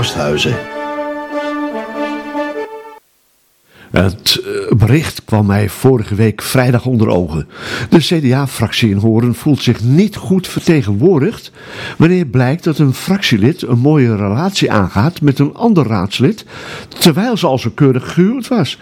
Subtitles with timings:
[0.00, 0.54] Rosthuizen.
[3.90, 7.48] Het eh, bericht kwam mij vorige week vrijdag onder ogen.
[7.88, 11.52] De CDA-fractie in Horen voelt zich niet goed vertegenwoordigd
[11.98, 16.44] wanneer blijkt dat een fractielid een mooie relatie aangaat met een ander raadslid,
[16.88, 18.78] terwijl ze al zo keurig gehuwd was.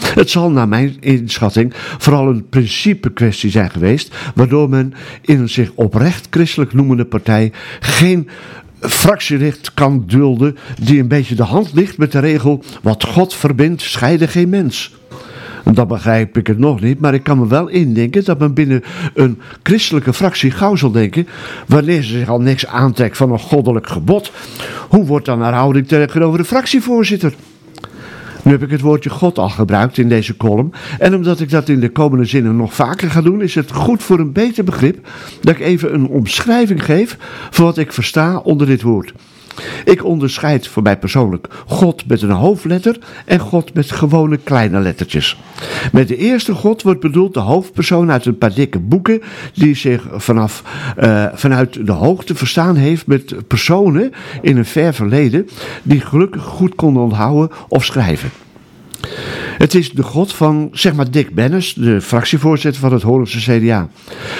[0.00, 5.48] Het zal naar mijn inschatting vooral een principe kwestie zijn geweest, waardoor men in een
[5.48, 8.28] zich oprecht christelijk noemende partij geen
[8.80, 13.82] fractielid kan dulden die een beetje de hand ligt met de regel wat God verbindt,
[13.82, 14.94] scheiden geen mens.
[15.64, 18.54] En dat begrijp ik het nog niet, maar ik kan me wel indenken dat men
[18.54, 18.82] binnen
[19.14, 21.28] een christelijke fractie gauw zal denken,
[21.66, 24.32] wanneer ze zich al niks aantrekt van een goddelijk gebod,
[24.88, 27.34] hoe wordt dan haar houding tegenover de fractievoorzitter?
[28.46, 30.72] Nu heb ik het woordje God al gebruikt in deze column.
[30.98, 34.02] En omdat ik dat in de komende zinnen nog vaker ga doen, is het goed
[34.02, 35.08] voor een beter begrip
[35.40, 37.16] dat ik even een omschrijving geef
[37.50, 39.12] van wat ik versta onder dit woord.
[39.84, 45.36] Ik onderscheid voor mij persoonlijk God met een hoofdletter en God met gewone kleine lettertjes.
[45.92, 49.22] Met de eerste God wordt bedoeld de hoofdpersoon uit een paar dikke boeken
[49.54, 50.62] die zich vanaf,
[50.98, 55.48] uh, vanuit de hoogte verstaan heeft met personen in een ver verleden
[55.82, 58.30] die gelukkig goed konden onthouden of schrijven.
[59.58, 63.88] Het is de God van, zeg maar, Dick Bennis, de fractievoorzitter van het Horense CDA.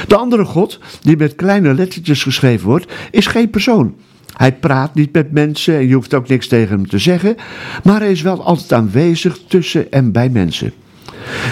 [0.07, 3.95] De andere God, die met kleine lettertjes geschreven wordt, is geen persoon.
[4.37, 7.37] Hij praat niet met mensen en je hoeft ook niks tegen hem te zeggen,
[7.85, 10.73] maar hij is wel altijd aanwezig tussen en bij mensen.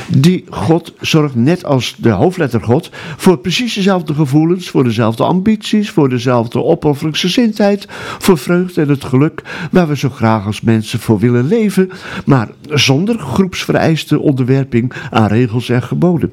[0.08, 5.90] Die God zorgt net als de hoofdletter God voor precies dezelfde gevoelens, voor dezelfde ambities,
[5.90, 7.86] voor dezelfde opofferingsgezindheid,
[8.18, 11.90] voor vreugde en het geluk waar we zo graag als mensen voor willen leven,
[12.26, 16.32] maar zonder groepsvereiste onderwerping aan regels en geboden.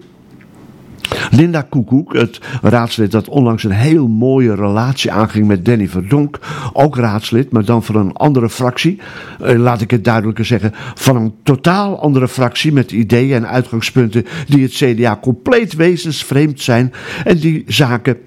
[1.31, 6.39] Linda Koekoek, het raadslid dat onlangs een heel mooie relatie aanging met Danny Verdonk,
[6.73, 8.99] ook raadslid, maar dan van een andere fractie,
[9.39, 14.25] eh, laat ik het duidelijker zeggen, van een totaal andere fractie met ideeën en uitgangspunten
[14.47, 18.17] die het CDA compleet wezensvreemd zijn en die zaken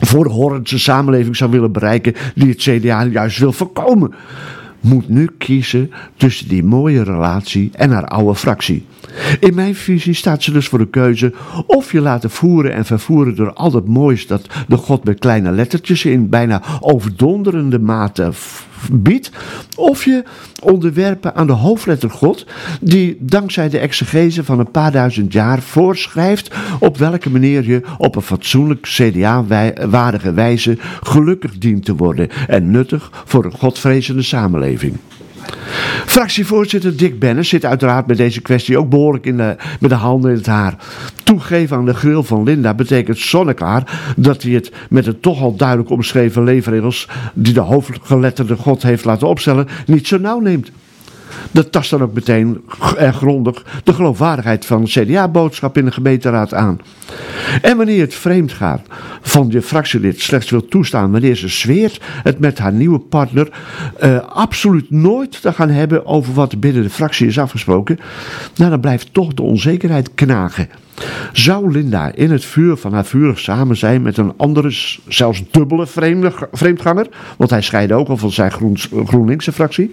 [0.00, 4.14] voor de Horrendse samenleving zou willen bereiken die het CDA juist wil voorkomen
[4.80, 8.86] moet nu kiezen tussen die mooie relatie en haar oude fractie.
[9.40, 11.32] In mijn visie staat ze dus voor de keuze
[11.66, 15.50] of je laten voeren en vervoeren door al dat moois dat de God met kleine
[15.50, 18.30] lettertjes in bijna overdonderende mate
[18.92, 19.30] biedt,
[19.76, 20.24] of je
[20.62, 22.46] onderwerpen aan de hoofdletter God,
[22.80, 28.16] die dankzij de exegese van een paar duizend jaar voorschrijft op welke manier je op
[28.16, 34.96] een fatsoenlijk CDA-waardige wijze gelukkig dient te worden en nuttig voor een godvrezende samenleving.
[36.06, 40.30] Fractievoorzitter Dick Bennis zit uiteraard met deze kwestie ook behoorlijk in de, met de handen
[40.30, 40.76] in het haar.
[41.22, 45.56] Toegeven aan de grill van Linda betekent zonneklaar dat hij het met de toch al
[45.56, 50.70] duidelijk omschreven leefregels die de hoofdgeletterde God heeft laten opstellen niet zo nauw neemt.
[51.50, 52.64] Dat tast dan ook meteen
[52.96, 56.80] erg grondig de geloofwaardigheid van CDA-boodschap in de gemeenteraad aan.
[57.62, 58.86] En wanneer het vreemd gaat
[59.20, 63.48] van je fractielid slechts wil toestaan wanneer ze zweert het met haar nieuwe partner
[64.02, 67.98] uh, absoluut nooit te gaan hebben over wat binnen de fractie is afgesproken,
[68.56, 70.68] nou dan blijft toch de onzekerheid knagen.
[71.32, 74.76] Zou Linda in het vuur van haar vurig samen zijn met een andere,
[75.08, 75.86] zelfs dubbele
[76.52, 78.52] vreemdganger, want hij scheidde ook al van zijn
[79.04, 79.90] GroenLinkse fractie,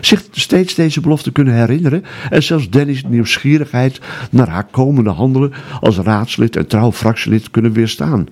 [0.00, 4.00] zich steeds deze belofte kunnen herinneren en zelfs Dennis' nieuwsgierigheid
[4.30, 8.26] naar haar komende handelen als raadslid en trouw fractielid kunnen weerstaan?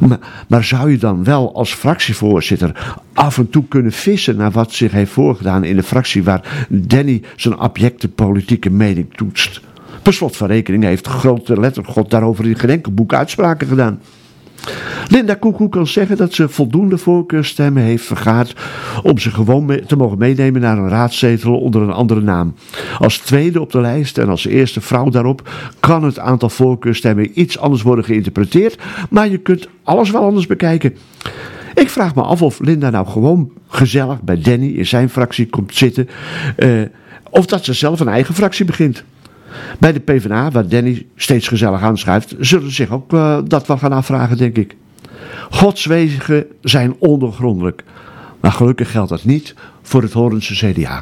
[0.00, 0.18] Maar,
[0.48, 4.92] maar, zou je dan wel als fractievoorzitter af en toe kunnen vissen naar wat zich
[4.92, 9.60] heeft voorgedaan in de fractie waar Danny zijn abjecte politieke mening toetst?
[10.04, 14.00] Per slot van rekening heeft grote lettergod daarover in geen enkel boek uitspraken gedaan.
[15.08, 18.54] Linda Koekoek kan zeggen dat ze voldoende voorkeurstemmen heeft vergaard
[19.02, 22.54] om ze gewoon te mogen meenemen naar een raadzetel onder een andere naam.
[22.98, 27.58] Als tweede op de lijst en als eerste vrouw daarop kan het aantal voorkeurstemmen iets
[27.58, 28.78] anders worden geïnterpreteerd,
[29.10, 30.96] maar je kunt alles wel anders bekijken.
[31.74, 35.74] Ik vraag me af of Linda nou gewoon gezellig bij Danny in zijn fractie komt
[35.74, 36.08] zitten,
[36.56, 36.82] uh,
[37.30, 39.04] of dat ze zelf een eigen fractie begint.
[39.78, 43.78] Bij de PvdA, waar Danny steeds gezellig aanschuift, zullen ze zich ook uh, dat wel
[43.78, 44.76] gaan afvragen, denk ik.
[45.50, 47.84] Gods wegen zijn ondergrondelijk.
[48.40, 50.92] Maar gelukkig geldt dat niet voor het Horense CDA.